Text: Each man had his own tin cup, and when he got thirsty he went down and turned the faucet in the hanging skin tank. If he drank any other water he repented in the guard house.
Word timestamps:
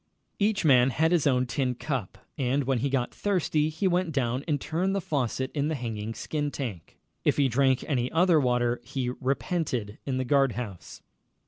Each 0.39 0.65
man 0.65 0.89
had 0.89 1.11
his 1.11 1.27
own 1.27 1.45
tin 1.45 1.75
cup, 1.75 2.17
and 2.35 2.63
when 2.63 2.79
he 2.79 2.89
got 2.89 3.13
thirsty 3.13 3.69
he 3.69 3.87
went 3.87 4.11
down 4.11 4.43
and 4.47 4.59
turned 4.59 4.95
the 4.95 4.99
faucet 4.99 5.51
in 5.51 5.67
the 5.67 5.75
hanging 5.75 6.15
skin 6.15 6.49
tank. 6.49 6.97
If 7.23 7.37
he 7.37 7.47
drank 7.47 7.83
any 7.87 8.11
other 8.11 8.39
water 8.39 8.81
he 8.83 9.11
repented 9.11 9.99
in 10.07 10.17
the 10.17 10.25
guard 10.25 10.53
house. 10.53 11.03